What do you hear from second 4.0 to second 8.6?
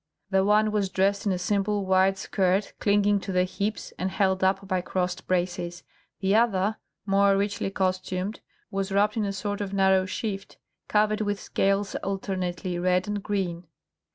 held up by crossed braces; the other, more richly costumed,